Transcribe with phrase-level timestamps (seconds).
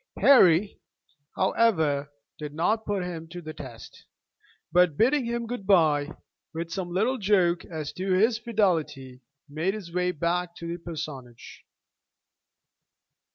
[0.17, 0.81] Harry,
[1.35, 4.05] however, did not put him to the test;
[4.71, 6.09] but bidding him good bye
[6.55, 11.63] with some little joke as to his fidelity, made his way back to the parsonage.